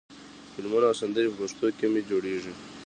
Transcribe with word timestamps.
فلمونه 0.53 0.85
او 0.89 0.95
سندرې 1.01 1.29
په 1.31 1.35
پښتو 1.41 1.65
کمې 1.79 2.01
جوړېږي. 2.09 2.53